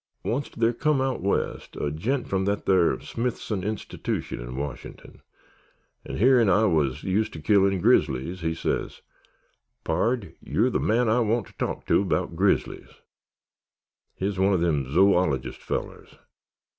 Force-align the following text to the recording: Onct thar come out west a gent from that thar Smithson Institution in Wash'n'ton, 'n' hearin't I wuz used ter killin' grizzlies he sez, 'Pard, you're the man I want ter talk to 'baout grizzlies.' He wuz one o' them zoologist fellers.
Onct 0.25 0.55
thar 0.55 0.73
come 0.73 0.99
out 0.99 1.21
west 1.21 1.75
a 1.75 1.91
gent 1.91 2.27
from 2.27 2.45
that 2.45 2.65
thar 2.65 2.99
Smithson 3.01 3.63
Institution 3.63 4.39
in 4.41 4.55
Wash'n'ton, 4.55 5.21
'n' 6.07 6.17
hearin't 6.17 6.49
I 6.49 6.65
wuz 6.65 7.03
used 7.03 7.33
ter 7.33 7.39
killin' 7.39 7.79
grizzlies 7.81 8.41
he 8.41 8.55
sez, 8.55 9.03
'Pard, 9.83 10.33
you're 10.41 10.71
the 10.71 10.79
man 10.79 11.07
I 11.07 11.19
want 11.19 11.45
ter 11.45 11.53
talk 11.63 11.85
to 11.85 12.03
'baout 12.03 12.35
grizzlies.' 12.35 12.95
He 14.15 14.25
wuz 14.25 14.39
one 14.39 14.53
o' 14.53 14.57
them 14.57 14.91
zoologist 14.91 15.61
fellers. 15.61 16.15